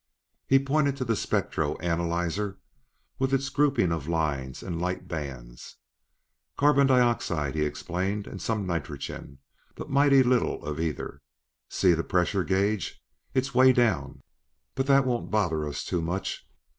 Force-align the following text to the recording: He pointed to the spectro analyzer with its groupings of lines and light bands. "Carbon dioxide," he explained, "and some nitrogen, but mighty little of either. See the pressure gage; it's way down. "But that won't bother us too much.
He 0.47 0.57
pointed 0.57 0.97
to 0.97 1.05
the 1.05 1.15
spectro 1.15 1.77
analyzer 1.77 2.57
with 3.19 3.35
its 3.35 3.49
groupings 3.49 3.93
of 3.93 4.07
lines 4.07 4.63
and 4.63 4.81
light 4.81 5.07
bands. 5.07 5.75
"Carbon 6.57 6.87
dioxide," 6.87 7.53
he 7.53 7.61
explained, 7.65 8.25
"and 8.25 8.41
some 8.41 8.65
nitrogen, 8.65 9.37
but 9.75 9.91
mighty 9.91 10.23
little 10.23 10.65
of 10.65 10.79
either. 10.79 11.21
See 11.69 11.93
the 11.93 12.03
pressure 12.03 12.43
gage; 12.43 12.99
it's 13.35 13.53
way 13.53 13.73
down. 13.73 14.23
"But 14.73 14.87
that 14.87 15.05
won't 15.05 15.29
bother 15.29 15.67
us 15.67 15.83
too 15.83 16.01
much. 16.01 16.47